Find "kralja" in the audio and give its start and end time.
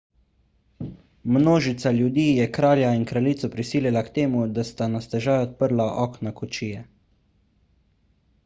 2.57-2.87